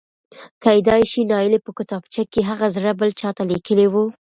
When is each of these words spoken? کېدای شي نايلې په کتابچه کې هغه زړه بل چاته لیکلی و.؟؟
کېدای 0.63 1.03
شي 1.11 1.21
نايلې 1.31 1.59
په 1.65 1.71
کتابچه 1.77 2.23
کې 2.31 2.41
هغه 2.49 2.67
زړه 2.75 2.91
بل 2.99 3.09
چاته 3.19 3.43
لیکلی 3.51 3.87
و.؟؟ 3.89 3.95